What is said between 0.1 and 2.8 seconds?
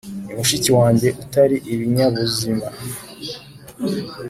ni mushiki wanjye utari ibinyabuzima.